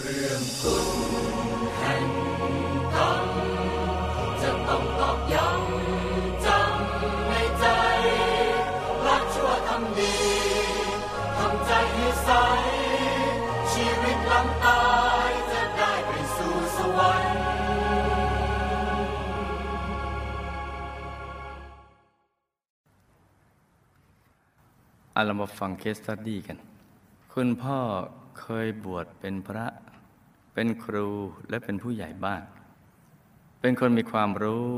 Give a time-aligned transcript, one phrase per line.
[0.00, 0.86] เรื่องคุณ
[1.78, 2.06] แห่ง
[2.94, 3.26] กรรม
[4.42, 7.66] จะต้องตอกย้ำจำในใจ
[9.06, 10.16] รักชั่วทำดี
[11.38, 12.30] ทำใจให้ใส
[13.72, 14.84] ชีวิตหลังตา
[15.28, 17.42] ยจะได้ไปสู่สวรรค์
[25.12, 26.58] เอาเรามาฟังเคสตัดดี้กัน
[27.32, 27.78] คุณพ่อ
[28.40, 29.66] เคยบวชเป็นพระ
[30.54, 31.08] เป็นครู
[31.48, 32.42] และเป็นผู้ใหญ่บ้าน
[33.60, 34.68] เป็นคนมีความรู้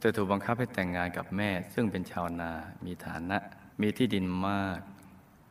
[0.00, 2.50] แต่ถูกบังคับให้แต่งงานกับแม่ ซึ่งเป็นชาวนา
[2.84, 3.38] มีฐานะ
[3.80, 4.80] มีที่ดินมาก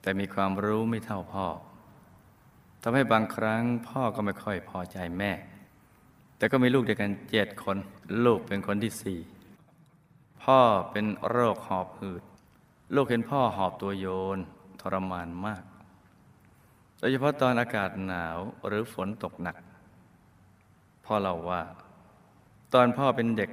[0.02, 1.48] แต่มีความรู้ไม่เท่าพ่อ
[2.84, 5.32] ทำให้บางครั้งพ่อก็ไม่ค่อยพอใจแม่
[6.38, 7.78] แต่ก็มีลูกเดียวกันเจ็ดคน
[8.26, 9.20] ลูกเป็นคนที่สี่
[10.44, 10.60] พ่อ
[10.92, 12.24] เป็นโรคหอบหืด
[12.96, 14.38] ลูกเห็นพ่อหอบตัวโยน
[14.82, 15.64] ทรมานมาก
[17.04, 19.58] ดยเฉพาะตอนอากาศหนาวหรือฝนตกหนัก
[21.06, 21.62] พ่อเล่าว่า
[22.74, 23.50] ตอนพ่อเป็นเด็ก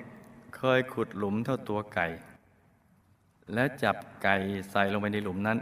[0.57, 2.07] เคยขุดหลุมเท่าตัวไก่
[3.55, 4.37] และจับไก่
[4.71, 5.59] ใส่ลงไปในหลุมนั้น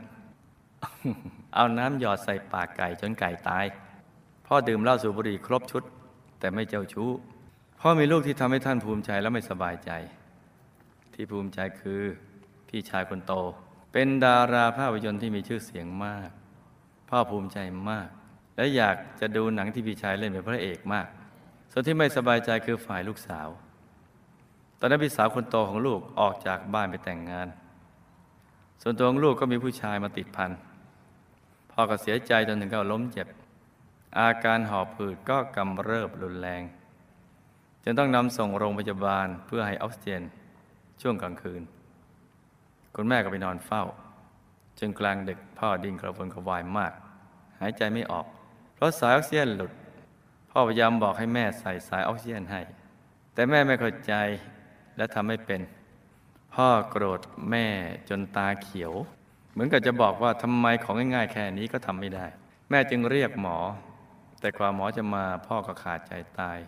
[1.54, 3.64] เอาน้ำหยอดใส่ปากไก่จนไก่ตาย
[4.46, 5.82] พ่อดื่มเหล้าสูบบุหรี่ครบชุด
[6.38, 7.10] แต่ไม่เจ้าชู้
[7.80, 9.90] พ่อมีลูกที่ทำให้ท่านภูมิใจและไม่สบายใจ
[11.14, 12.02] ที่ภูมิใจคือ
[12.68, 13.32] พี่ชายคนโต
[13.92, 16.30] เป็นดาราภาพยนตร์ที่มีชื่อเสียงมาก
[17.08, 17.58] พ่อภูมิใจ
[17.90, 18.08] มาก
[18.56, 21.06] และอยากจะดูหนังที่พี่ชายเล่นเป็นพระเอกมาก
[21.72, 23.48] ส่วนที่ไม่สบายใจคือฝ่ายลูกสาว
[24.78, 27.48] ตอนนั้นพี่สาวคนโตของลูกออกจากบ้านไปแต่งงาน
[28.82, 30.50] ส่วนตัวของลูกก็มีผู้ชายมาติดพัน
[31.70, 33.26] พ่อก็เสียใจจนถึงกับล้มเจ็บ
[34.18, 36.62] อาการหอบผืดก็กำเริบรุนแรง
[37.84, 40.22] จนต้องนำส่งโรงพยาบาลเพื่อให้ออกซิเจน
[41.02, 41.62] ช่วงกลางคืน
[42.94, 43.82] คุณแม่ก็ไปนอนเฝ้า
[44.80, 46.92] จึงกลางดึกพ่อดิ้นกระวนกระวายมาก
[47.60, 48.26] หายใจไม่ออก
[48.74, 49.72] เพราะสายออกซิเจนหลุด
[50.50, 52.60] พ่อพยายามบอกให้แม่ใส่สายออกซิเจนให้
[53.34, 54.14] แต่แม่ไม่เข้าใจ
[54.96, 55.60] และทำไม่เป็น
[56.54, 57.66] พ่อโกรธแม่
[58.08, 58.92] จนตาเขียว
[59.52, 62.26] เหมือนกับจะบอกว่าทำไมของง่ายๆแค่นี้ก็ทำไม่ได้
[62.70, 63.58] แม่จึงเรียกหมอ
[64.40, 66.58] แต่กว่าหมอจะมาพ่อก็ขาดใจตาย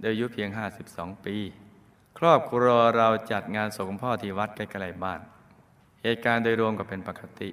[0.00, 0.48] โดยอายุเพียง
[0.86, 1.36] 52 ปี
[2.18, 5.20] ครอบครัวเราจัดงานศพของพ่อที่วัดใกล้ๆบ้าน
[6.02, 7.50] เหตุการณ์โดยรวมก็เป็นปกติ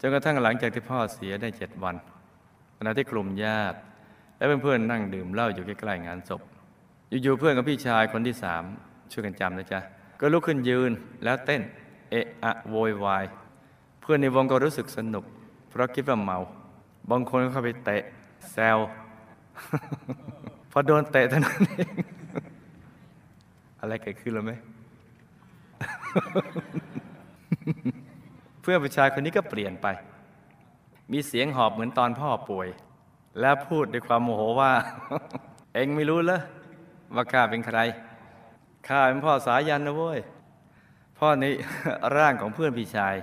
[0.00, 1.96] จนกระทั่งหลังจากที่พ่อเสียได้เจ็ดวัน
[2.76, 3.78] ขณะที่กลุ่มญาติ
[4.36, 6.42] และเพื่อนๆนั่งดื่มเหล้าอยู่ใกล้ๆงานศพ
[7.22, 8.62] อยู่ๆเพื่อนกับพี่ชายคนที่สาม
[9.12, 9.80] ช่วยกันจำนะจ๊ะ
[10.20, 10.90] ก็ลุกขึ้นยืน
[11.24, 11.62] แล้วเต้น
[12.10, 13.24] เอะอะโวยวาย
[14.00, 15.24] เพื่อนในวงก็รู้สึกสนุก
[15.68, 16.38] เพราะคิดว่าเมา
[17.10, 18.02] บางคนก็เข้าไปเตะ
[18.52, 18.78] แซว
[20.70, 21.88] พอโดนเตะเท่านั้นเอง
[23.80, 24.52] อะไรเกิดขึ้นแล้วไหม
[28.62, 29.86] เพื่อนผู้ชายคนนี้ก็เปลี่ยนไป
[31.12, 32.68] มีเสียงหอบเหมือนตอนพ่อป่วย
[33.40, 34.72] แล้วพูดด้วยความโมโหว่า
[35.74, 36.40] เองไม่รู้เหรอ
[37.14, 37.78] ว่าข้าเป็นใคร
[38.88, 40.20] ข้าเป็นพ่อสายันนะเว้ย
[41.18, 41.44] พ่อใน
[42.16, 43.14] ร่างของเพื่อนพี่ชาย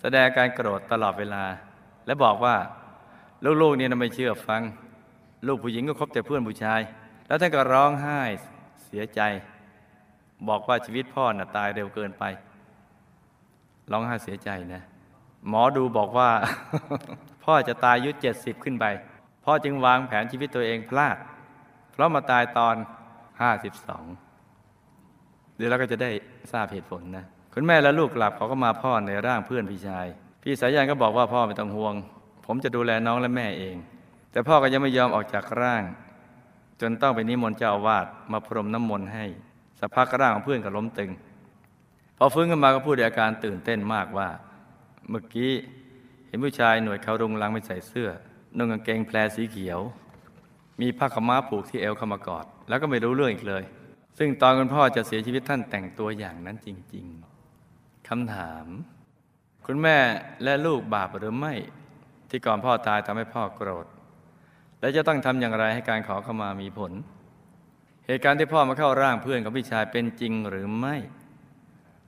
[0.00, 1.44] แสดงการโกรธตลอดเวลา
[2.06, 2.56] และบอกว่า
[3.62, 4.62] ลูกๆเนี่ยนไม่เชื่อฟัง
[5.46, 6.80] ลูกผู้หญิงก็คบแต่เพื่อนผู้ชาย
[7.26, 8.20] แล้วท่านก็ร้องไห้
[8.84, 9.20] เสียใจ
[10.48, 12.24] บอกว่าชีวิตพ่อน่ะตายเร็วเกินไป
[13.90, 14.82] ร้องไห้เสียใจนะ
[15.48, 16.30] หมอดูบอกว่า
[17.44, 18.84] พ่อจะตายอายุเจ็ดสิบขึ้นไป
[19.44, 21.16] พ่อจึงวางแผนชีวิตตัวเองพลาด
[21.92, 22.76] เพราะมาตายตอน
[23.40, 24.04] ห้าสิบสอง
[25.56, 26.10] เดี๋ยวเราก็จะได้
[26.52, 27.24] ทราบเหตุผลนะ
[27.54, 30.06] คุณแม่และลูกกลับเขาก็มาพ่อในร่างเพื่อนพี่ชาย
[30.42, 31.94] พี่สายยันก็บอกว่าพ่อไม่ต้องห่วง
[32.46, 33.76] ผมจะดูแลน้องและแม่เอง
[34.32, 35.82] แต่พ่อก็ยังไม่ยอมออกจากร่าง
[36.80, 39.24] จนต้องไปนิมนต์เจ้าอาวาสมาพรมน้ำมนต์ให้
[39.78, 41.10] สักพักร่างของเพื่อนก็ล้มตึง
[42.22, 44.28] พอฟื้นขึ้นมาก็พูดด้วยอาการตื่นเต้นมากว่า
[45.10, 45.52] เมื่อกี้
[46.28, 48.08] เห็นผู้ชายหน่วยเขารุงรังไม่ใส่เสื้อ
[48.56, 49.80] นุ่งกางเกงแพรสีเขียว
[50.80, 53.64] มีผ้าขม้าผูกที่เอวเข้ามากอด แล้วก็ไม่รู้เรื่องอีกเลย
[54.18, 57.06] ซึ่งตอนคุณพ่อจะเสียชีวิตท่านแต่งตัวอย่างนั้นจริง
[57.58, 58.66] ๆคำถาม
[59.66, 59.96] คุณแม่
[60.44, 61.54] และลูกบาปหรือไม่
[62.28, 63.86] ที่ก่อนพ่อตายทำให้พ่อโกรธ
[64.80, 66.92] และจะต้องทำอย่างไรให้การขอเข้ามามีผล
[68.06, 70.96] เหตุการณ์ที่พ่อมาเข้าร่างเพื่อนของพี่ชายเป็นจริงหรือไม่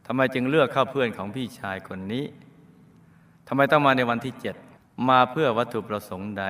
[0.07, 2.25] ทำไมจึงเลือกเข้าเพื่อนของพี่ชายคนนี้
[3.49, 4.57] ทำไมต้องมาในวันที่เจ็ด
[5.09, 6.45] มาเพื่อวัตถุประสงค์ใด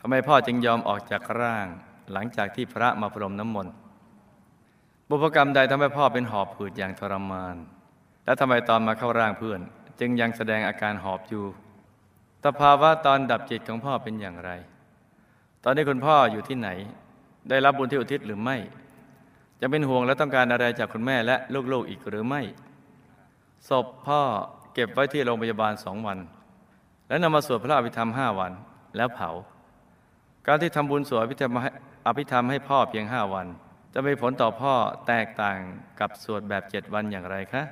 [0.00, 1.66] ทำไมพ่อจึงยอมออกจากร่าง
[2.12, 3.74] หลังจากที่พระมาพรมน้ำมนต์
[5.08, 7.56] บุพกรรมใดทำให้พ่อเป็นหอบผืดอย่างทรมาน
[8.24, 9.60] และทำไมตอนมาเข้าร่างเพื่อน
[10.00, 11.44] จึงยังแสดงอาการหอบอยู่
[12.44, 14.50] สภาวะตอนดับจิตของพ่อเป็นอย่างไร
[15.64, 16.68] ตอนนี้คุณพ่ออยู่ที่ไหน
[17.48, 18.56] ได้รับบุญที่อุทิศหรือไม่
[19.64, 21.36] จะเป็นห่วงและต้องการอะไรจากคุณแม่และ
[21.72, 22.40] ลูกๆอีกหรือไม่
[23.68, 24.20] ศพพ่อ
[24.74, 26.18] เก็บไว้ที่โรงพยาบาลสองวัน
[27.08, 28.52] แล้วนำมาสวดพระอภิธรรมห้าวัน
[28.96, 29.30] แล้วเผา
[30.46, 31.70] การที่ทำบุญสวดอภิธรรมให้
[32.06, 33.46] อภิธรรมให้พ่อเพียงห้าวัน
[33.94, 34.74] จะมีผลต่อพ่อ
[35.06, 35.58] แตกต่าง
[36.00, 37.62] กับสวดแบบเจ็ดวันอย่างไรคะ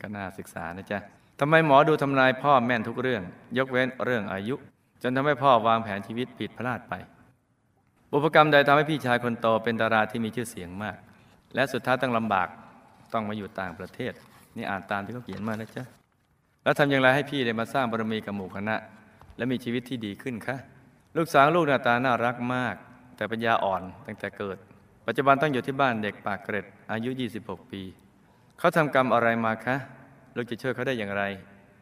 [0.00, 0.98] ก็น่าศึกษานะจ๊ะ
[1.40, 3.22] ทำไมหมอดูทำนายพ่อแม่นทุกเรื่อง
[3.58, 4.54] ยกเว้นเรื่องอายุ
[5.02, 6.94] จนทำให้พ่อวางแผนชีวิตผิดพลาดไป
[8.10, 10.96] บุพกรรมใดทำให้พี่ชายคนโตเป็นดาราที่มีชื่อเสียงมาก
[11.54, 12.48] และสุดท้ายต้องลำบาก
[13.12, 14.12] ต้องมาอยู่ต่างประเทศ
[14.56, 15.84] นี่อ่านตามที่เขาเขียนมานะจ๊ะ
[16.64, 18.76] แล้วทำอย่างไรให้พี่ได้มาสร้างบารมีกับหมู่คณะ
[19.36, 20.56] และมีชีวิตที่ดีขึ้นคะ
[21.16, 22.74] ลูกสาวลูกหน้าตาน่ารักมาก
[23.16, 24.56] แต่ปัญญาอ่อนตั้งแต่เกิด
[25.06, 27.10] ปัจจุบันต้องอยู่ที่บ้านเด็กปากเกร็ดอายุ
[27.40, 27.82] 26 ปี
[28.58, 29.76] เขาทำกรรมอะไรมาคะ
[30.36, 31.22] ลูกจะช่วยเขาได้อย่างไร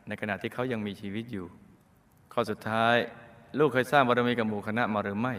[0.09, 1.47] ในขณะที่เขายังมีชีวิตอยู่
[2.33, 2.97] ข้อสุดท้าย
[3.59, 5.35] ลูกเคยสร้างบารมีกับหมู่คณะมาหรือไม่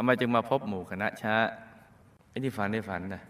[0.00, 1.34] ทำไมจึงมาพบหมู่คณะช้า
[2.28, 3.22] ไอ้ที่ฝันได้ฝันนะ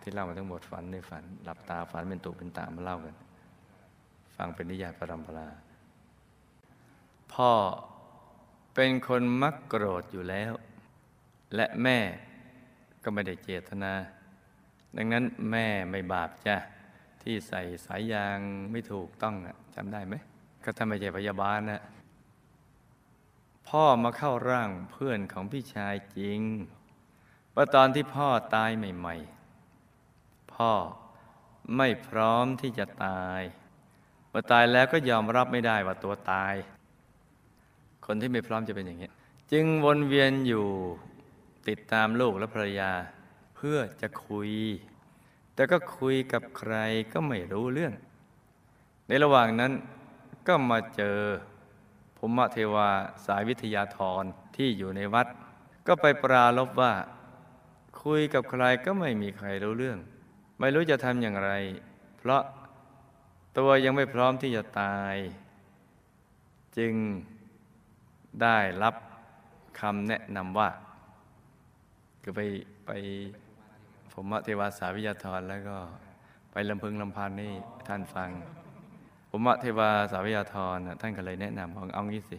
[0.00, 3.14] ที่เล่ามาทั้งหมดฝันได้ฝัน หลับตาฝันเป็นตุเป็นตามาเล่ากัน
[4.36, 5.48] ฟังเป็นนิยายปรำปรา
[7.32, 7.50] พ่อ
[8.74, 10.52] เป็นคนมักโกรธอยู่แล้ว
[11.54, 11.98] และแม่
[13.02, 13.92] ก็ไม่ได้เจตนา
[14.96, 16.56] ดังนั้นแม่ไม่บาปจ้ะ
[17.22, 18.38] ที่ใส่สายยาง
[18.70, 20.14] ไม่ถูกต้องอะจำได้ไหม
[20.64, 21.82] ก็ถ้าไม่ใช่พยาบาลนะ
[23.68, 26.40] พ่อมาเข้าร่างเพื่อนของพี่ชายจริง
[27.54, 29.16] ว่าตอนที่พ่อตายใหม่
[29.84, 30.72] ๆ พ่อ
[31.76, 33.40] ไม่พร้อมที่จะตาย
[34.30, 36.54] พอตายแล้วก็ยอมรับไม่ได้ว่าตัวตาย
[38.06, 39.10] คนที่ไม่พร้อมจะเป็นอย่างนี้
[39.52, 40.66] จึงวนเวียนอยู่
[41.68, 42.92] ติดตามลูกและภรรยา
[43.56, 44.50] เพื่อจะคุย
[45.54, 46.74] แต่ก็คุยกับใคร
[47.12, 47.94] ก็ไม่รู้เรื่อง
[49.08, 49.72] ในระหว่างนั้น
[50.46, 51.20] ก็มาเจอ
[52.18, 52.88] ภูมิเทวา
[53.26, 54.24] สายวิทยาธร
[54.56, 55.26] ที่อยู่ในวัด
[55.86, 56.92] ก็ไปปราลบว่า
[58.02, 59.98] คุยกับใครก็ไม่มีใครรู้เรื่อง
[60.60, 61.50] ไม่รู้จะทำอย่างไร
[62.18, 62.42] เพราะ
[63.58, 65.14] ตัวยังไม่พร้อมที่จะตาย
[66.78, 66.94] จึง
[68.42, 68.94] ได้รับ
[69.80, 70.70] คำแนะนำว่า
[72.22, 72.40] คือไป
[72.86, 72.90] ไป
[74.12, 75.76] ผมเทวาสาวิยาธรแล้วก็
[76.52, 77.52] ไปลำพึงลำพันนี่
[77.88, 78.30] ท่านฟัง
[79.30, 82.38] ผมเทวาสาวิยาธรน่ะท่านก็เลยแนะนำว่าเอางี้สิ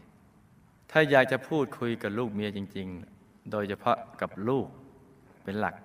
[0.91, 2.88] ถ้าอยากจะพูดคุยกับลูกเมียจริง
[3.19, 4.68] ๆ โดยเฉพาะกับลูก
[5.44, 5.75] เป็นหลัก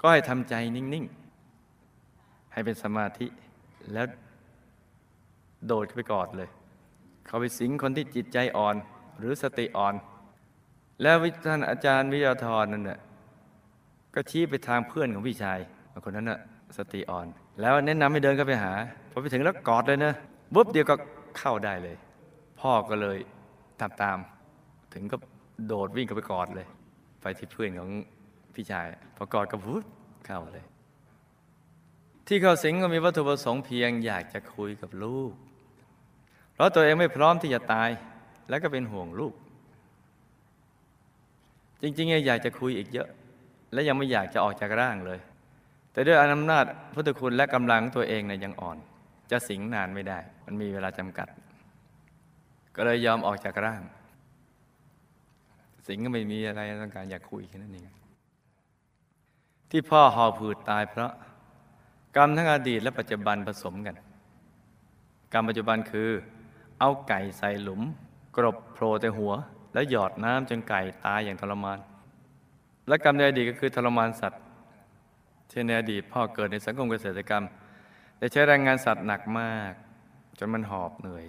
[0.00, 1.04] ก็ให้ทำใจนิ่ง
[1.78, 3.26] ๆ ให้เป็นสมาธิ
[3.92, 4.06] แล้ว
[5.66, 6.50] โดดเข้าไปกอดเลย
[7.26, 8.76] เขาไปสิงคนที่จิตใจอ่อน
[9.18, 9.94] หรือสติอ่อน
[11.02, 12.98] แล้ววิท่านอาจารย์วิทยาธรนั่นน่ะ
[14.14, 15.58] ก็ชี้ไปทางเพื่อนของพี่ชาย
[16.04, 16.38] คนนั้นน่ะ
[16.78, 17.26] สติอ่อน
[17.60, 18.72] แล้วแนะนำให้เดินเข้าไปหา
[19.10, 20.14] พอไปถึงแล้วกอดเลยนะ
[20.54, 20.94] บุ๊บเดียวก็
[21.38, 21.96] เข้าได้เลย
[22.60, 23.18] พ่อก็เลย
[23.80, 24.18] ตามตาม
[24.94, 25.16] ถึงก็
[25.66, 26.66] โดดวิ่งเข้าไปกอดเลย
[27.20, 27.90] ไปที่เพื่อนของ
[28.54, 28.84] พี่ชาย
[29.16, 29.84] พอกอดก็วุบ
[30.26, 30.64] เข้าเลย
[32.26, 35.32] ที่เขาสิงก็มีวัตถุประสงค์เพียงอยากจะคุยกับลูก
[36.52, 37.88] เพราะตัวเองไม่พร้อมที่จะตาย
[38.48, 39.34] แล้วก็เป็นห่วงลูก
[41.82, 43.08] จริงๆอยากจะคุยอีกเยอะ
[43.72, 45.18] และยังไม่อยากจะออกจากร่างเลย
[45.92, 46.64] แต่ด้วยอำนาจ
[46.94, 48.78] พุทธคุณและกำลังตัวเองเนี่ยยังอ่อน
[49.30, 51.28] จะสิงนานไม่ได้ มันมีเวลาจำกัด
[52.76, 53.82] ก็เลยยอมออกจากร่าง
[55.86, 57.88] สิงก็ไม่มีอะไรต้องการอยากคุยแค่นั้นเอง
[59.70, 61.12] ที่พ่อหอผืดตายเพราะ
[62.16, 63.96] กรรมทั้งอดีตและปัจจุบันผสมกัน
[65.32, 66.10] กรรมปัจจุบันคือ
[66.80, 67.82] เอาไก่ใส่หลุม
[68.36, 69.32] กรบโผล่แต่หัว
[69.72, 71.78] แล้วหยอดน้ำจนไก่ตายอย่างทรมาน
[72.88, 74.42] และกรรมในอดีตก็คือทรมานสัตว์
[75.50, 77.44] เช่นในอดีตพ่อเกิดในสังคมเกษตรกรรม
[78.20, 79.72] ได้ใช้แรงงานสัตว์หนักมาก
[80.38, 81.24] จนมันหอบเหนื่อย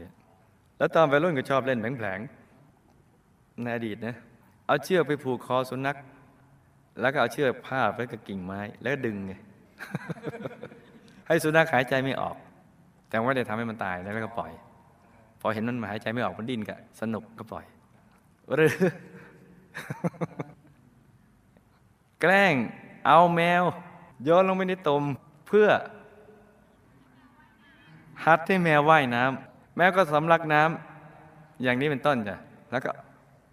[0.78, 4.16] แล้วตอนวัยรุ่นก็ชอบเล่นแผลงๆในอดีตนะ
[4.68, 5.98] เอาเชือกไปผูกคอสุนัข
[7.02, 9.34] แล้วก็เอาเชือกผ้าไว้กับกิ่งไม้ แล้วดึงไง
[11.28, 12.36] ให้สุนัขหายใจไม่ออก
[13.10, 14.52] แต่ว่าได้ทำให้มันตายแล้วก็ปล่อย
[15.42, 17.66] พอเห็นมันหายใจไม่ออกมันดิ้นก็สนุกก็ปล่อย
[18.54, 18.74] หรือ
[22.22, 22.56] แกล้ง
[23.06, 23.64] เอาแมว
[24.24, 25.04] โยนลงไปในตุ่ม
[25.48, 25.68] เพื่อ
[28.26, 32.36] หัดให้แมวว่ายน้ำแมวก็สำลักน้ำอย่างนี้เป็นต้นจ้ะ
[32.72, 32.92] แล้วก็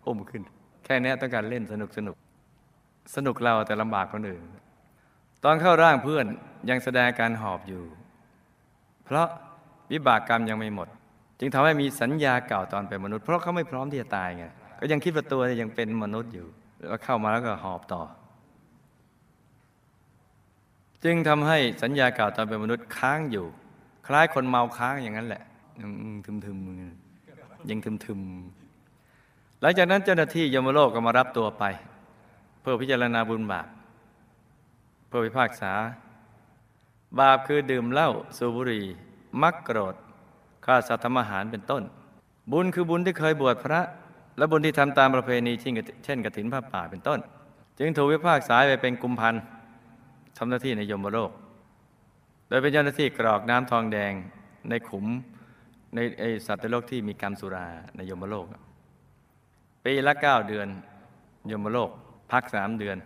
[0.07, 0.43] อุ้มขึ้น
[0.85, 2.15] แค่นี้ต้องการเล่นสนุกสนุก
[3.15, 4.43] สนุกเราแต่ลำบากคนอื่น
[5.45, 6.27] ตอนเข้าร่างเพื่อน
[6.71, 7.83] ยังแสดงการหอบอยู่
[9.05, 9.29] เพราะ
[9.93, 10.89] วิบากกรรมยังไม่หมด
[11.39, 14.45] จึงทำให้มีสัญญาเก่าตอนเป็นมนุษย์ เพราะเขาไม่พร้อมที่จะตายไง
[14.79, 16.47] ก็ยังคิดว่าตัวยังเป็นมนุษย์อยู่
[16.79, 18.03] แล้วเข้ามาแล้วก็หอบต่อ
[21.05, 23.47] จึงทำให้สัญญาเก่าตอนเป็นมนุษย์ค้างอยู่
[24.09, 25.43] คล้ายคนเมาค้างอย่างนั้นแหละ
[26.27, 31.65] ทึมทึมๆยังทึมทึมๆหลังจากนั้นเจ้าหน้าที่ยมโลกก็มารับตัวไป
[32.61, 33.67] เพื่อพิจารณาบุญบาป
[35.09, 35.73] เพื่อพิพากษา
[37.21, 38.85] บาปคือดื่มเหล้าสูบบุหรี่
[39.43, 39.95] มักโกรธ
[40.65, 41.83] ฆ่าสัตว์ทำอาหารเป็นต้น
[42.53, 43.81] บุญคือบุญที่เคยบวชพระ
[44.39, 47.19] และบุญที่ทำตามประเพณีเช่นกระถินผ้าป่าเป็นต้น
[47.79, 49.35] จึงถูกวิพากษาไปเป็นกุมพัน
[50.37, 51.31] ทำหน้าที่ในยมโลก
[52.49, 54.13] โดยเป็นเจ้าหน้าที่กรอกน้ำทองแดง
[54.69, 55.07] ในขุม
[55.95, 58.47] ในไอสัตว์ในโลกที่มีกรรมสุราในยมโลก
[59.85, 60.69] ปีละเก้าเดือน
[61.51, 61.91] ยมโลก
[62.33, 62.97] พักสามเดือน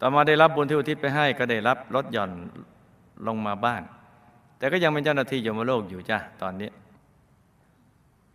[0.00, 2.30] ต่อมาได้รับบุญที่อุทิศไปให้ก็ได้รับลดหย่อน
[3.26, 3.82] ลงมาบ้าง
[4.58, 6.70] แต่ก็ยังเป็นเจ้าหน้าที่ยมโลกอยู่จ้ะตอนนี้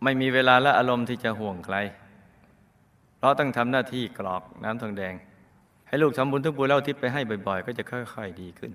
[0.02, 1.76] ไม่มีเวลาและอารมณ์ที่จะห่วงใคร
[3.18, 5.14] เพราะต้องทำหน้าที่กรอกน้ำทองแดง
[5.88, 8.72] ให้ลูกทำบุญทุกบุญแล้วทิศไปให้บ่อย ๆ ก็จะค่อย ๆ ดีขึ้น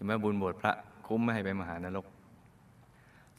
[0.00, 0.72] ห็นไหมบุญบวชพระ
[1.06, 2.06] คุ้มไม่ให้ไปมหานรก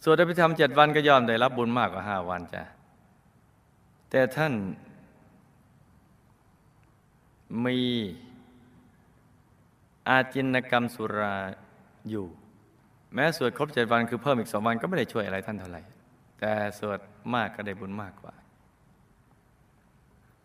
[0.03, 2.63] สวดอภิธรรมเจ็ดวันก็ยอมได้รับบุญมากกว่าห้าวันจ้ะ
[4.09, 4.53] แต่ท่าน
[7.65, 7.77] มี
[10.07, 11.35] อาจินกรรมสุรา
[12.09, 12.25] อยู่
[13.13, 15.81] แม้สวดครบเจ็ดวันคือเพิ่มอีกสองวันก็ไม่ได้ช่วยอะไรท่านเท่าไหร่
[16.39, 16.99] แต่สวด
[17.33, 18.33] มากก็ได้บุญมากกว่า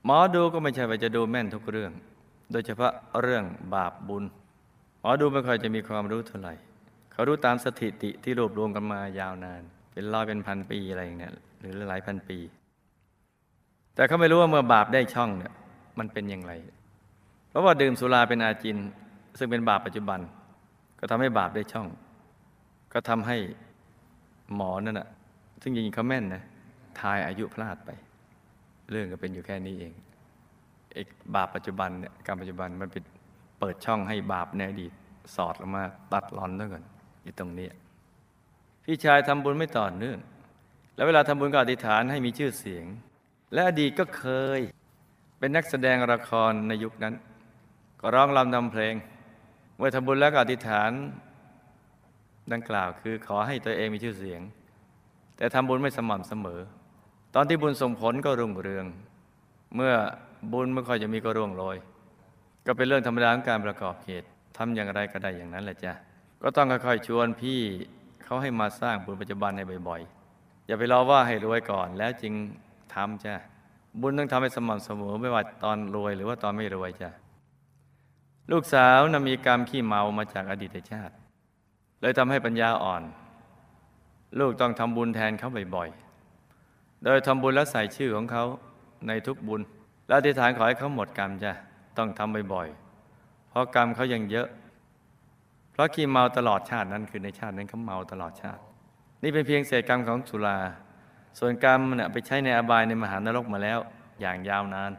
[0.05, 1.93] หมอดูก็ไม่ใช่ว่าจะดูแม่นทุกเรื่อง
[2.53, 2.93] โดยเฉพาะ
[3.23, 3.45] เรื่อง
[3.75, 4.25] บาปบุญ
[5.01, 6.55] หมอดูไม่ค่อยจะมีความรู้เท่าไหร่
[7.13, 9.63] เขารู้ตามสถิติที่รวบรวมกันมายาวนาน
[9.93, 12.39] เป็นร้อยเป็นพันปีอะไรอย่างเงี้ยหรือหลายพันปี
[13.95, 15.53] แต่เขาไม่รู้ว่าเมื่อบาปได้ช่องเนี่ย
[15.99, 16.53] มันเป็นอย่างไร
[17.49, 18.79] เพราะว่าดื่มสุราเป็นอาจิน
[19.39, 20.21] ซึ่งเป็นบาปปัจจุบัน
[21.01, 21.89] ก็ทำให้บาปได้ช่อง
[22.93, 23.37] ก็ทำให้
[24.55, 25.09] หมอนั่นแหะ
[25.63, 26.43] ซึ่งจริงๆเขาแม่นนะ
[27.01, 27.91] ทายอายุพลาดไป
[28.91, 29.93] เรื่องก็เป็นอยู่แค่นี้เอง
[30.95, 33.03] เอกบาปปัจจุบันเนี่ยกรรมปัจจุบันมันเป็น
[33.59, 34.93] เปิดช่องให้บาปในอดีต
[35.35, 36.85] สอดลงมาตัดหลอนด้วยกัน
[37.23, 37.69] อยู่ตรงนี้
[38.85, 40.19] พี่ชายทำบุญไม่ต่อเนื่อง
[40.95, 42.85] แล้วเวลาทำบุญก็อธิษฐานให้มีชื่อเสียง
[43.53, 44.25] และอดีตก็เค
[44.59, 44.61] ย
[45.39, 47.15] เป็นนักแสดงละครในยุคนั้น
[48.01, 48.95] ก็ร้องรำนำเพลง
[49.77, 50.91] เมื่อทำบุญแล้วก็อธิษฐาน
[52.53, 54.41] ดังกล่าวคือขอให้ตัวเองมีชื่อเสียง
[55.37, 56.61] แต่ทำบุญไม่สม่ำเสมอ
[57.35, 58.87] ตอนที่บุญส่งผลก็รุ่งเรือง
[59.77, 59.93] เมื่อ
[60.53, 61.77] บุญไม่ค่อยจะมีก็ร่วงโรย
[62.67, 65.93] ก็เป็นเรื่องธรรมดาของการประกอบเหตุทำอย่างไรก็ได้อย่างนั้นแหละจ้ะ
[66.43, 67.61] ก็ต้องค่อยๆชวนพี่
[68.25, 72.35] เขาให้มาสร้างบุญปัจจุบันให้บ่อยๆ อย่าไปรอว่าให้รวยก่อน แล้วจึง
[72.95, 73.35] ทำจ้ะ
[74.01, 77.11] บุญต้องทำให้สม่ำเสมอไม่ว่าตอนรวยหรือว่าตอนไม่รวยจ้ะ
[78.53, 81.15] ลูกสาวนะมีกรรมขี้เมามาจากอดีตชาติ
[82.01, 83.03] เลยทำให้ปัญญาอ่อน
[84.39, 88.45] ลูกต้องทำบุญแทนเขาบ่อยๆ โดยทำบุญแล้วใส่ชื่อของเขา
[89.07, 89.61] ในทุกบุญ
[90.07, 91.53] แล้วอธิษฐานขอให้เขาหมดกรรมจ้ะ
[91.99, 94.49] ต้องทำบ่อยๆ เพราะกรรมเขายังเยอะ
[95.73, 98.61] เพราะขี้เมาตลอดชาตินั้นคือในชาตินั้นเขาเมาตลอดชาติ
[99.23, 100.59] นี่เป็นเพียงเศษกรรมของสุรา
[101.39, 103.79] ส่วนกรรมเนี่ยไปใช้ในอบายในมหานรกมาแล้ว
[104.21, 104.93] อย่างยาวนาน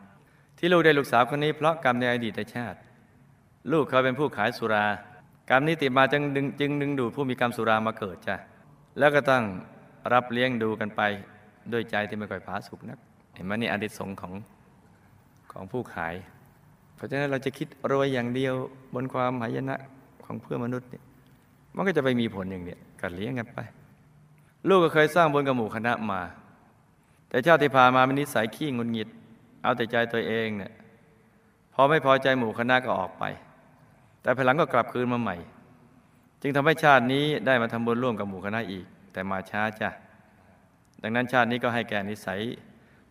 [0.58, 2.78] ที่ลูกได้ลูกสาวคนนี้เพราะกรรมในอดีตชาติ
[3.72, 4.86] ลูกเขาเป็นผู้ขายสุรา
[5.50, 8.36] กรรมนี้ติดมาจึงดึงจึงดึงดูดผู้มีกรรมสุรามาเกิดจ้ะ
[9.00, 9.44] แล้วก็ต้อง
[10.14, 11.02] รับเลี้ยงดูกันไป
[11.72, 13.00] ด้วยใจที่ไม่ค่อยผาสุกนัก
[13.36, 14.34] เห็นไหมนี่อดิสงของ
[15.52, 16.14] ของผู้ขาย
[16.98, 18.54] เพราะฉะนั้นเราจะคิดรวยอย่างเดียว
[18.94, 19.76] บนความหายนะ
[20.26, 21.04] ของเพื่อนมนุษย์เนี่ย
[21.76, 23.60] มันก็จะไปมีผลอย่างเนี้ยกัดเลี้ยงกันไป
[24.68, 26.22] ลูกก็เคยสร้างบนกระหมู่คณะมา
[27.30, 29.10] แต่ชาติที่ผ่านมาเป็นนิสัยขี้งุนงิด
[29.64, 30.72] เอาแต่ใจตัวเองเนี่ย
[31.74, 33.24] พอไม่พอใจหมู่คณะก็ออกไป
[34.22, 35.36] แต่ภายหลังก็กลับคืนมาใหม่
[36.42, 39.90] จึงทำให้ชาตินี้ได้มาทำบุญร่วมกับหมู่คณะอีก แต่มาช้าจ้ะ
[41.02, 42.40] ดังนั้นชาตินี้ก็ให้แก่นิสัย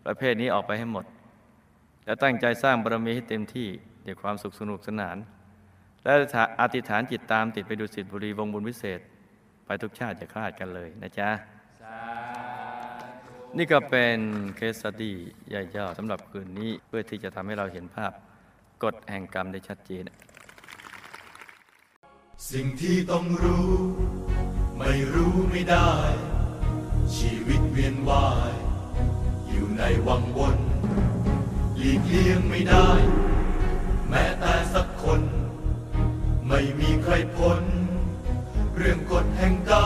[0.07, 1.05] ประเภทนี้ออกไปให้หมด
[2.07, 3.69] และตั้งใจสร้างบารมีให้เต็มที่
[4.07, 5.17] ด้วยความสุขสนุกสนาน
[6.05, 6.13] และ
[6.61, 9.01] อธิษฐานจิตตามติดไปดูสิทธิบุรีวงบุญวิเศษ
[9.67, 11.31] ไปทุกชาติจะคลาดกันเลยนะจ๊ะ
[13.57, 14.19] นี่ก็เป็น
[14.57, 15.17] เคสตี้
[15.53, 18.13] ย่อยๆสำหรับคืนนี้เพื่อที่จะทำให้เราเห็นภาพ
[18.83, 20.05] กฎแห่งกรรมได้ชัดเจน
[22.53, 23.71] สิ่งที่ต้องรู้
[24.79, 25.91] ไม่รู้ไม่ได้
[27.17, 28.53] ชีวิตเวียนว่าย
[29.49, 30.57] อยู่ในวังวน
[31.87, 32.88] ลีกเลี่ยงไม่ได้
[34.09, 35.21] แม้แต่สักคน
[36.49, 37.62] ไม่มีใครพ้น
[38.76, 39.86] เรื่องกฎแห่งกรร